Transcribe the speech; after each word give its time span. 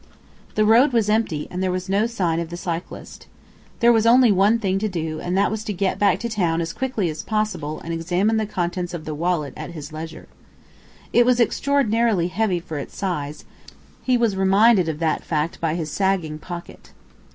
The 0.55 0.65
road 0.65 0.93
was 0.93 1.11
empty, 1.11 1.47
and 1.51 1.61
there 1.61 1.69
was 1.71 1.87
no 1.87 2.07
sign 2.07 2.39
of 2.39 2.49
the 2.49 2.57
cyclist. 2.57 3.27
There 3.81 3.91
was 3.93 4.07
only 4.07 4.31
one 4.31 4.57
thing 4.57 4.79
to 4.79 4.89
do 4.89 5.19
and 5.19 5.37
that 5.37 5.51
was 5.51 5.63
to 5.65 5.73
get 5.73 5.99
back 5.99 6.17
to 6.21 6.27
town 6.27 6.59
as 6.59 6.73
quickly 6.73 7.07
as 7.11 7.21
possible 7.21 7.79
and 7.81 7.93
examine 7.93 8.37
the 8.37 8.47
contents 8.47 8.95
of 8.95 9.05
the 9.05 9.13
wallet 9.13 9.53
at 9.55 9.73
his 9.73 9.93
leisure. 9.93 10.27
It 11.13 11.23
was 11.23 11.39
extraordinary 11.39 12.29
heavy 12.29 12.59
for 12.59 12.79
its 12.79 12.97
size, 12.97 13.45
he 14.01 14.17
was 14.17 14.35
reminded 14.35 14.89
of 14.89 14.97
that 14.97 15.23
fact 15.23 15.61
by 15.61 15.75
his 15.75 15.91
sagging 15.91 16.39
pocket. 16.39 16.93